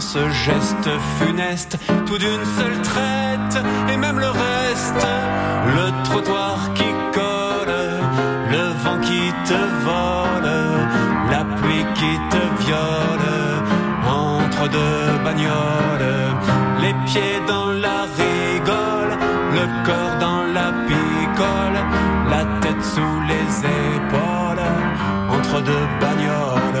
Ce 0.00 0.28
geste 0.30 0.90
funeste, 1.18 1.78
tout 2.04 2.18
d'une 2.18 2.44
seule 2.58 2.82
traite, 2.82 3.64
et 3.92 3.96
même 3.96 4.18
le 4.18 4.26
reste, 4.26 5.06
le 5.66 6.02
trottoir 6.02 6.74
qui 6.74 6.90
colle, 7.12 7.76
le 8.50 8.64
vent 8.82 8.98
qui 9.00 9.32
te 9.48 9.54
vole, 9.84 10.50
la 11.30 11.44
pluie 11.56 11.86
qui 11.94 12.18
te 12.28 12.64
viole, 12.64 13.30
entre 14.08 14.68
deux 14.68 15.24
bagnoles, 15.24 16.34
les 16.80 16.94
pieds 17.06 17.40
dans 17.46 17.70
la 17.70 18.02
rigole, 18.18 19.16
le 19.52 19.86
corps 19.86 20.18
dans 20.18 20.42
la 20.42 20.72
picole, 20.88 21.78
la 22.30 22.44
tête 22.60 22.82
sous 22.82 23.20
les 23.28 23.46
épaules, 23.94 24.66
entre 25.30 25.60
deux 25.62 25.86
bagnoles. 26.00 26.73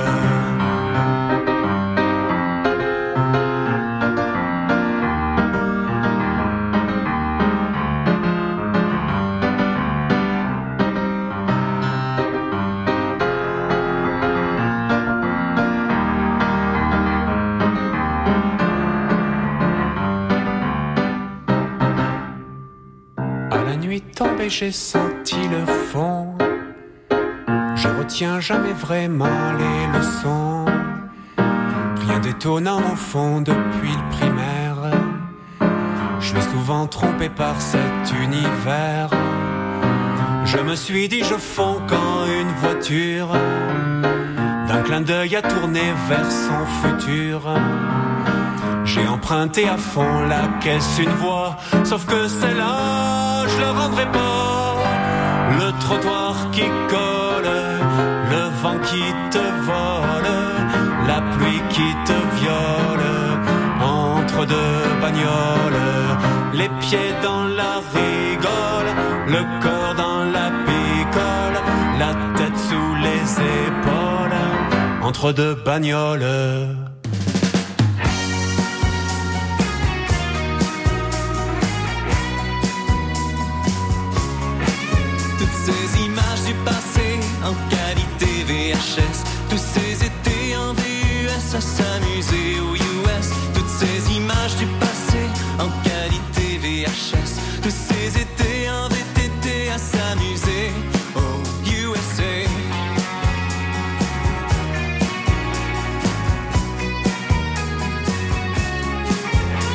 J'ai 24.48 24.72
senti 24.72 25.36
le 25.48 25.64
fond. 25.66 26.36
Je 27.76 27.88
retiens 27.88 28.40
jamais 28.40 28.72
vraiment 28.72 29.52
les 29.58 29.98
leçons. 29.98 30.64
Rien 32.06 32.18
d'étonnant 32.20 32.80
au 32.92 32.96
fond 32.96 33.40
depuis 33.40 33.92
le 33.92 34.16
primaire. 34.16 34.76
Je 36.20 36.28
suis 36.28 36.42
souvent 36.42 36.86
trompé 36.86 37.28
par 37.28 37.60
cet 37.60 38.12
univers. 38.22 39.08
Je 40.44 40.58
me 40.58 40.74
suis 40.74 41.08
dit, 41.08 41.22
je 41.24 41.34
fonds 41.34 41.80
quand 41.88 42.26
une 42.26 42.52
voiture 42.60 43.28
d'un 44.68 44.82
clin 44.82 45.00
d'œil 45.00 45.36
a 45.36 45.42
tourné 45.42 45.82
vers 46.08 46.30
son 46.30 46.66
futur. 46.82 47.40
J'ai 48.84 49.06
emprunté 49.06 49.68
à 49.68 49.76
fond 49.76 50.26
la 50.28 50.46
caisse 50.60 50.98
une 50.98 51.16
voie, 51.22 51.56
sauf 51.84 52.04
que 52.06 52.28
celle-là, 52.28 53.23
je 53.54 53.60
la 53.60 53.72
rendrai 53.72 54.06
pas. 54.06 54.76
Le 55.60 55.68
trottoir 55.84 56.34
qui 56.52 56.66
colle, 56.94 57.52
le 58.34 58.42
vent 58.62 58.78
qui 58.88 59.04
te 59.30 59.44
vole, 59.68 60.32
la 61.06 61.20
pluie 61.32 61.62
qui 61.74 61.88
te 62.08 62.16
viole, 62.38 63.10
entre 63.80 64.46
deux 64.46 64.82
bagnoles, 65.00 65.82
les 66.54 66.70
pieds 66.80 67.14
dans 67.22 67.44
la 67.60 67.74
rigole, 67.96 68.90
le 69.34 69.42
corps 69.62 69.94
dans 69.96 70.24
la 70.36 70.48
picole, 70.66 71.58
la 71.98 72.12
tête 72.36 72.58
sous 72.68 72.94
les 73.06 73.24
épaules, 73.66 74.40
entre 75.02 75.32
deux 75.32 75.54
bagnoles. 75.54 76.83
à 91.54 91.60
s'amuser 91.60 92.60
au 92.60 92.74
US. 92.74 93.28
Toutes 93.54 93.68
ces 93.68 94.12
images 94.12 94.56
du 94.56 94.66
passé 94.80 95.20
en 95.58 95.68
qualité 95.88 96.58
VHS. 96.58 97.32
Tous 97.62 97.70
ces 97.70 98.08
étés 98.20 98.68
en 98.70 98.88
VTT 98.88 99.70
à 99.70 99.78
s'amuser 99.78 100.72
au 101.14 101.42
USA. 101.64 102.34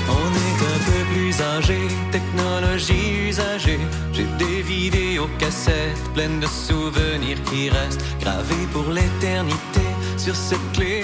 On 0.10 0.30
est 0.48 0.60
un 0.74 0.80
peu 0.90 1.02
plus 1.14 1.42
âgé, 1.42 1.80
technologie 2.12 3.30
usagée. 3.30 3.80
J'ai 4.12 4.28
des 4.38 4.62
vidéos 4.62 5.30
cassettes 5.38 6.14
pleines 6.14 6.42
de 6.42 6.48
souvenirs 6.48 7.42
qui 7.50 7.70
restent 7.70 8.04
gravés 8.20 8.68
pour 8.74 8.92
l'éternité 8.92 9.88
sur 10.18 10.36
cette 10.36 10.72
clé 10.74 11.04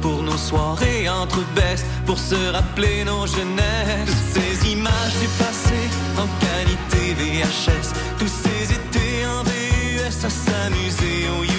pour 0.00 0.22
nos 0.22 0.36
soirées 0.36 1.08
entre 1.08 1.40
bestes, 1.54 1.86
pour 2.06 2.18
se 2.18 2.52
rappeler 2.52 3.04
nos 3.04 3.26
jeunesses. 3.26 4.06
Toutes 4.06 4.42
ces 4.42 4.72
images 4.72 5.16
du 5.20 5.28
passé 5.38 5.80
en 6.16 6.26
qualité 6.44 7.14
VHS, 7.14 7.92
tous 8.18 8.32
ces 8.42 8.72
étés 8.72 9.26
en 9.26 9.42
VUS 9.42 10.24
à 10.24 10.30
s'amuser 10.30 11.28
au 11.38 11.53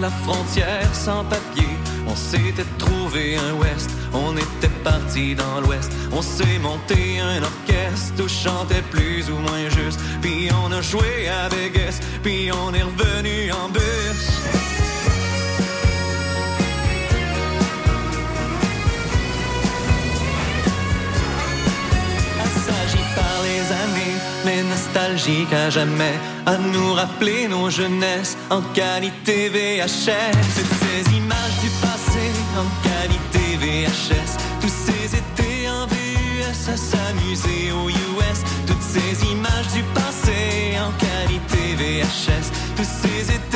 la 0.00 0.10
frontière 0.10 0.94
sans 0.94 1.24
papier. 1.24 1.68
On 2.06 2.16
s'était 2.16 2.66
trouvé 2.78 3.36
un 3.36 3.54
ouest, 3.54 3.90
on 4.12 4.36
était 4.36 4.74
parti 4.82 5.34
dans 5.34 5.60
l'ouest. 5.60 5.90
On 6.12 6.22
s'est 6.22 6.58
monté 6.60 7.20
un 7.20 7.42
orchestre 7.42 7.74
tout 8.16 8.28
chantait 8.28 8.82
plus 8.90 9.30
ou 9.30 9.36
moins 9.36 9.68
juste. 9.70 10.00
Puis 10.20 10.48
on 10.64 10.72
a 10.72 10.80
joué 10.80 11.28
à 11.28 11.48
Vegas, 11.48 12.00
puis 12.22 12.50
on 12.52 12.72
est 12.74 12.82
revenu 12.82 13.52
en 13.52 13.68
bus. 13.68 14.73
nostalgique 24.62 25.52
à 25.52 25.70
jamais 25.70 26.14
à 26.46 26.56
nous 26.56 26.92
rappeler 26.94 27.48
nos 27.48 27.70
jeunesses 27.70 28.36
en 28.50 28.60
qualité 28.72 29.48
VHS. 29.48 30.36
Toutes 30.56 30.76
ces 30.82 31.16
images 31.16 31.58
du 31.62 31.70
passé 31.80 32.24
en 32.60 32.66
qualité 32.88 33.56
VHS. 33.58 34.32
Tous 34.60 34.72
ces 34.86 35.16
étés 35.16 35.68
en 35.68 35.86
VUS 35.86 36.68
à 36.72 36.76
s'amuser 36.76 37.72
aux 37.72 37.88
US. 37.88 38.38
Toutes 38.66 38.82
ces 38.82 39.26
images 39.32 39.70
du 39.72 39.82
passé 39.94 40.76
en 40.78 40.92
qualité 40.98 41.74
VHS. 41.76 42.46
Tous 42.76 42.84
ces 43.02 43.34
étés 43.34 43.53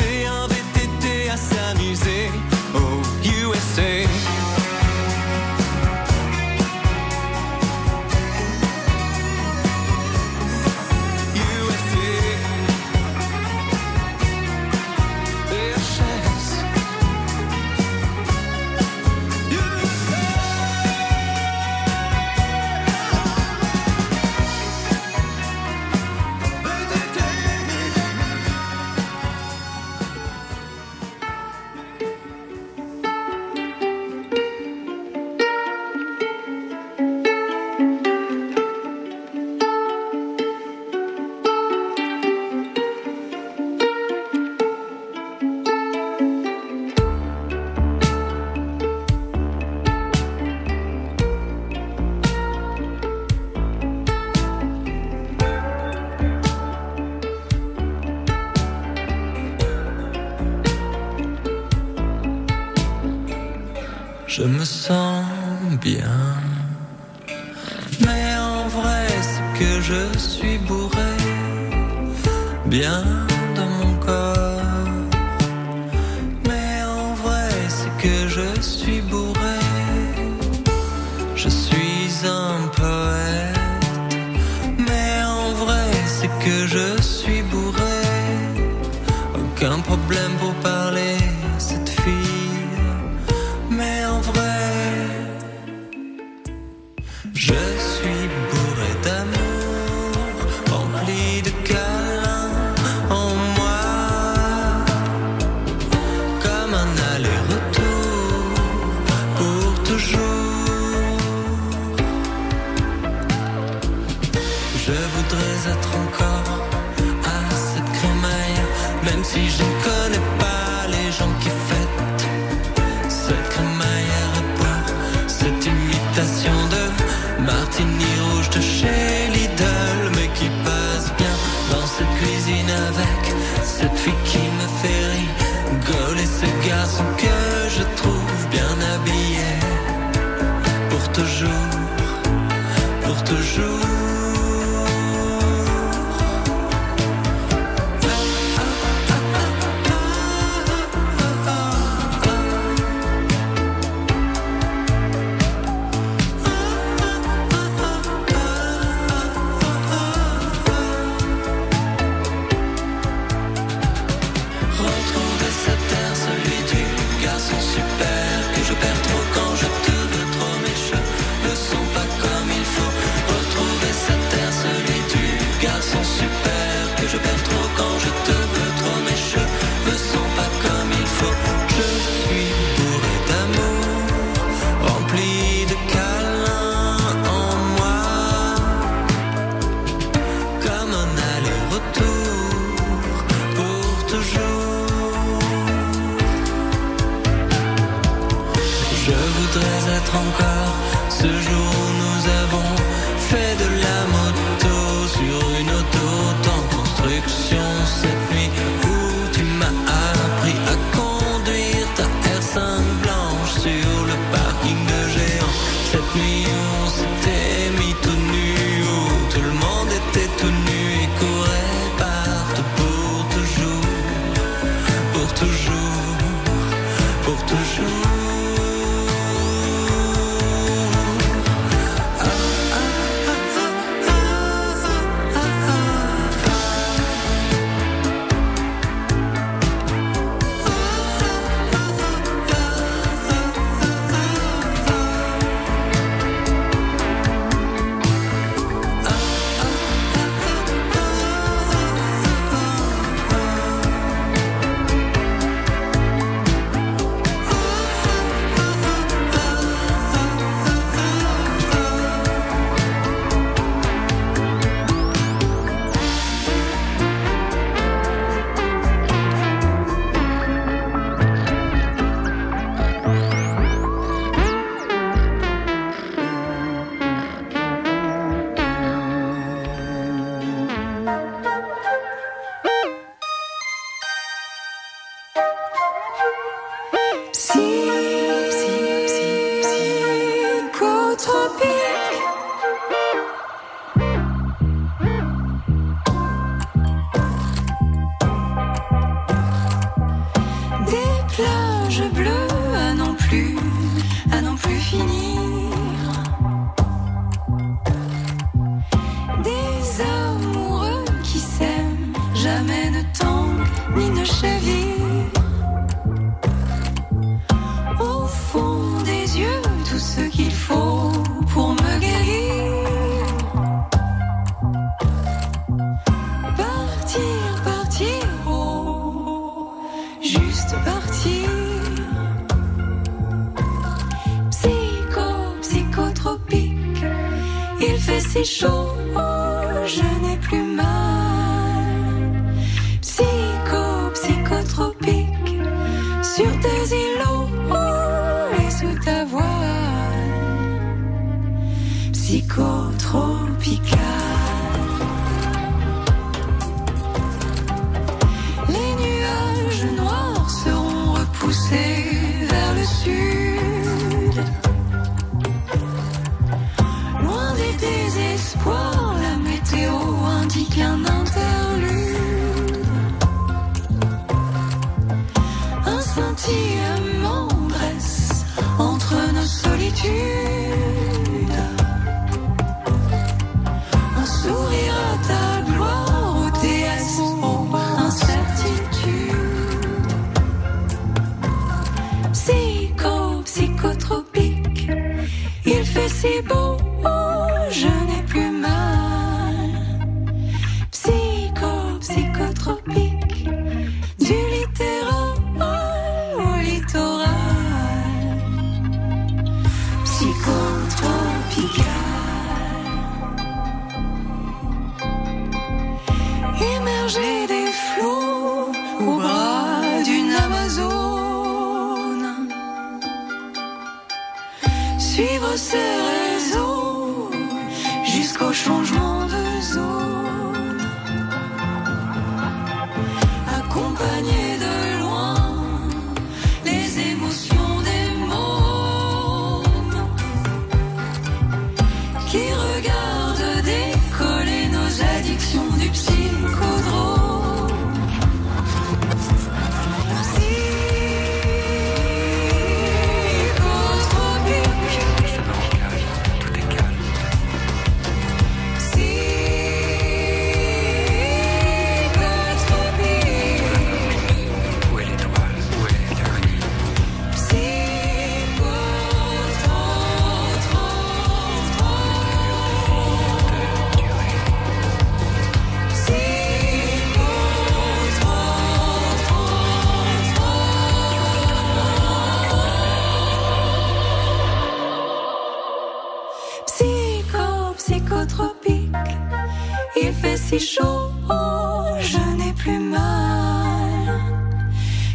plus 492.53 492.79
mal. 492.79 494.21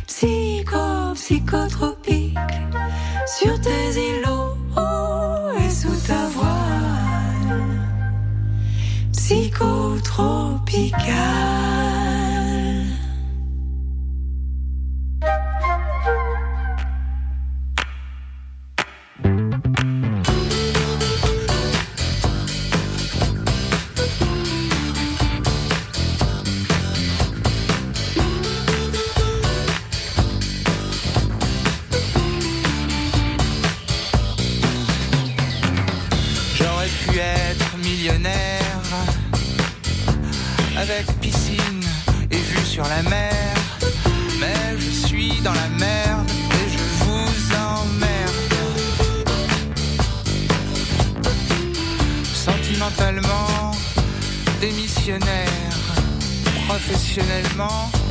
Psycho, 0.06 1.14
psychotropique, 1.14 2.38
sur 3.26 3.58
tes 3.60 3.98
îlots 4.10 4.56
et 5.58 5.70
sous 5.70 5.96
ta 6.06 6.28
voile. 6.28 7.62
Psychotropical. 9.12 11.83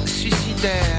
suicidaire. 0.05 0.92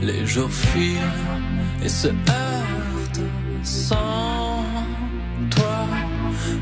Les 0.00 0.26
jours 0.26 0.50
filent 0.50 0.96
et 1.82 1.88
se 1.88 2.08
heurtent 2.08 3.20
sans 3.62 4.64
toi. 5.50 5.86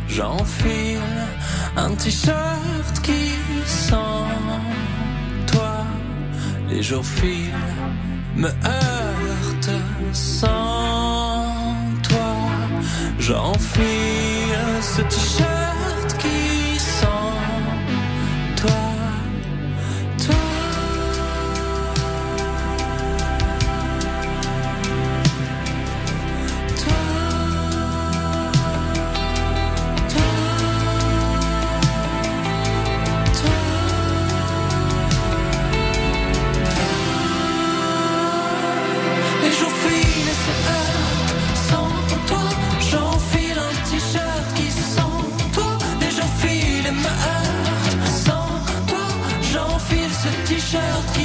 J'enfile 0.09 0.99
un 1.77 1.91
t-shirt 1.95 3.01
qui 3.03 3.31
sent 3.65 3.95
toi. 5.47 5.85
Les 6.69 6.83
jours 6.83 7.07
filent 7.07 7.55
me 8.37 8.49
heurtent 8.49 9.81
sans 10.13 11.75
toi. 12.03 12.35
J'enfile 13.19 13.83
ce 14.83 15.03
t-shirt 15.03 15.66
t-shirt 50.47 51.16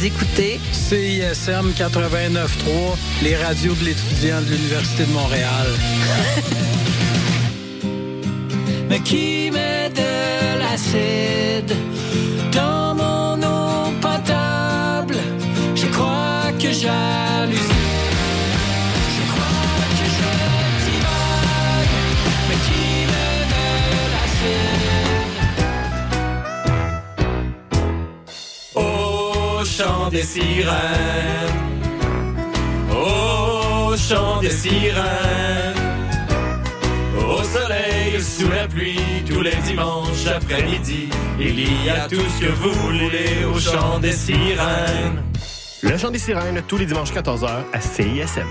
Vous 0.00 0.06
écoutez 0.06 0.58
CISM 0.72 1.72
89.3, 1.72 2.96
les 3.22 3.36
radios 3.36 3.74
de 3.74 3.84
l'étudiant 3.84 4.40
de 4.40 4.46
l'Université 4.46 5.04
de 5.04 5.12
Montréal. 5.12 5.66
Mais 8.88 9.00
qui 9.00 9.49
des 30.20 30.26
sirènes. 30.26 31.60
Au 32.90 33.96
chant 33.96 34.40
des 34.40 34.50
sirènes. 34.50 35.80
Au 37.16 37.42
soleil, 37.42 38.20
sous 38.20 38.50
la 38.50 38.68
pluie, 38.68 38.98
tous 39.26 39.40
les 39.40 39.56
dimanches 39.64 40.26
après-midi, 40.26 41.08
il 41.38 41.84
y 41.84 41.88
a 41.88 42.06
tout 42.06 42.16
ce 42.16 42.44
que 42.44 42.52
vous 42.52 42.72
voulez 42.82 43.44
au 43.50 43.58
chant 43.58 43.98
des 43.98 44.12
sirènes. 44.12 45.22
Le 45.82 45.96
chant 45.96 46.10
des 46.10 46.18
sirènes, 46.18 46.62
tous 46.68 46.76
les 46.76 46.86
dimanches 46.86 47.14
14h 47.14 47.48
à 47.72 47.80
CISM. 47.80 48.46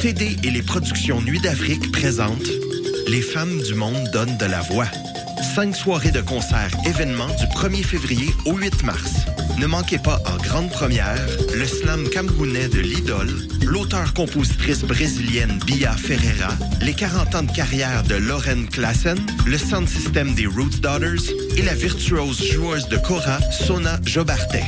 TD 0.00 0.36
et 0.44 0.50
les 0.50 0.62
productions 0.62 1.20
Nuit 1.20 1.40
d'Afrique 1.40 1.90
présentent 1.90 2.52
Les 3.08 3.22
femmes 3.22 3.60
du 3.62 3.74
monde 3.74 4.08
donnent 4.12 4.36
de 4.36 4.46
la 4.46 4.60
voix. 4.60 4.86
Cinq 5.56 5.74
soirées 5.74 6.10
de 6.10 6.20
concerts 6.20 6.76
événements 6.84 7.34
du 7.38 7.46
1er 7.46 7.82
février 7.82 8.28
au 8.44 8.52
8 8.52 8.82
mars. 8.82 9.24
Ne 9.58 9.66
manquez 9.66 9.96
pas 9.96 10.20
en 10.26 10.36
grande 10.36 10.68
première 10.68 11.26
le 11.54 11.64
slam 11.64 12.06
camerounais 12.10 12.68
de 12.68 12.80
l'idole, 12.80 13.48
l'auteur-compositrice 13.64 14.82
brésilienne 14.82 15.58
Bia 15.64 15.92
Ferreira, 15.92 16.52
les 16.82 16.92
40 16.92 17.34
ans 17.36 17.42
de 17.44 17.52
carrière 17.52 18.02
de 18.02 18.16
Lauren 18.16 18.66
Klassen, 18.70 19.16
le 19.46 19.56
sound 19.56 19.88
system 19.88 20.34
des 20.34 20.44
Roots 20.44 20.82
Daughters 20.82 21.32
et 21.56 21.62
la 21.62 21.74
virtuose 21.74 22.44
joueuse 22.52 22.86
de 22.88 22.98
Cora 22.98 23.40
Sona 23.50 23.98
Jobartet. 24.04 24.64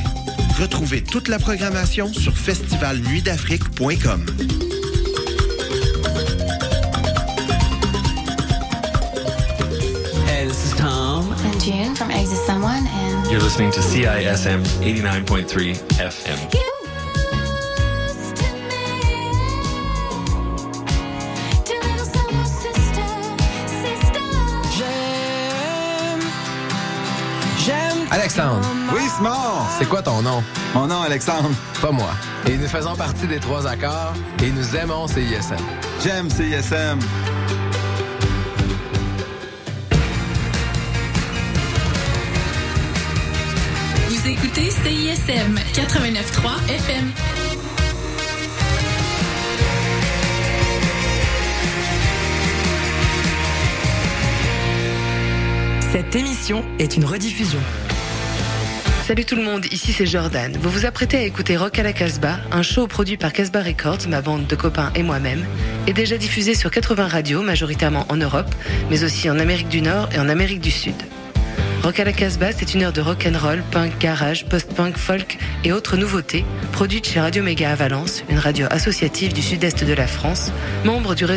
Retrouvez 0.59 1.03
toute 1.03 1.27
la 1.27 1.37
programmation 1.37 2.11
sur 2.11 2.35
festivalnuitdafrique.com. 2.35 4.25
June 11.69 11.93
from 11.93 12.09
Exit 12.09 12.39
Someone 12.47 12.87
and 12.87 13.29
You're 13.29 13.41
listening 13.41 13.69
to 13.73 13.79
CISM 13.79 14.63
89.3 14.81 15.75
FM. 15.99 16.39
Alexandre. 28.11 28.67
Oui, 28.91 29.01
Simon. 29.15 29.29
C'est 29.77 29.87
quoi 29.87 30.01
ton 30.01 30.23
nom? 30.23 30.43
Mon 30.73 30.87
nom, 30.87 31.03
Alexandre. 31.03 31.51
Pas 31.79 31.91
moi. 31.91 32.09
Et 32.47 32.57
nous 32.57 32.67
faisons 32.67 32.95
partie 32.95 33.27
des 33.27 33.39
trois 33.39 33.67
accords 33.67 34.13
et 34.43 34.49
nous 34.49 34.75
aimons 34.75 35.07
CISM. 35.07 35.55
J'aime 36.03 36.31
CISM. 36.31 36.97
Écoutez 44.29 44.69
CISM 44.69 45.55
89.3 45.73 46.69
FM. 46.69 47.11
Cette 55.91 56.15
émission 56.15 56.63
est 56.77 56.95
une 56.95 57.05
rediffusion. 57.05 57.59
Salut 59.07 59.25
tout 59.25 59.35
le 59.35 59.41
monde, 59.41 59.65
ici 59.71 59.91
c'est 59.93 60.05
Jordan. 60.05 60.55
Vous 60.61 60.69
vous 60.69 60.85
apprêtez 60.85 61.17
à 61.17 61.23
écouter 61.23 61.57
Rock 61.57 61.79
à 61.79 61.83
la 61.83 61.93
Casbah, 61.93 62.37
un 62.51 62.61
show 62.61 62.85
produit 62.85 63.17
par 63.17 63.33
Casbah 63.33 63.63
Records, 63.63 64.07
ma 64.09 64.21
bande 64.21 64.45
de 64.45 64.55
copains 64.55 64.91
et 64.93 65.01
moi-même, 65.01 65.43
et 65.87 65.93
déjà 65.93 66.17
diffusé 66.17 66.53
sur 66.53 66.69
80 66.69 67.07
radios, 67.07 67.41
majoritairement 67.41 68.05
en 68.09 68.17
Europe, 68.17 68.53
mais 68.91 69.03
aussi 69.03 69.27
en 69.27 69.39
Amérique 69.39 69.69
du 69.69 69.81
Nord 69.81 70.09
et 70.13 70.19
en 70.19 70.29
Amérique 70.29 70.61
du 70.61 70.69
Sud. 70.69 70.93
Rock 71.81 72.01
à 72.01 72.03
la 72.03 72.11
Casbah, 72.11 72.51
c'est 72.51 72.73
une 72.73 72.83
heure 72.83 72.91
de 72.91 72.99
rock 72.99 73.25
and 73.25 73.37
roll, 73.39 73.63
punk, 73.71 73.97
garage, 73.99 74.45
post-punk, 74.45 74.97
folk 74.97 75.37
et 75.63 75.71
autres 75.71 75.95
nouveautés, 75.95 76.43
produite 76.73 77.07
chez 77.07 77.21
Radio 77.21 77.41
Méga 77.41 77.71
à 77.71 77.75
Valence, 77.75 78.23
une 78.29 78.37
radio 78.37 78.67
associative 78.69 79.31
du 79.31 79.41
sud-est 79.41 79.85
de 79.85 79.93
la 79.93 80.05
France, 80.05 80.51
membre 80.83 81.15
du 81.15 81.23
réseau 81.23 81.27